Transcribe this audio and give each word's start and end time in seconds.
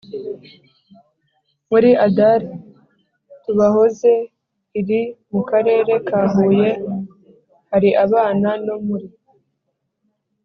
Muri 1.69 1.89
adar 2.05 2.39
tubahoze 3.43 4.11
iri 4.79 5.01
mu 5.31 5.41
karere 5.49 5.93
ka 6.07 6.21
huye 6.33 6.69
hari 7.71 7.89
abana 8.05 8.49
no 8.65 8.75
muri 8.85 9.07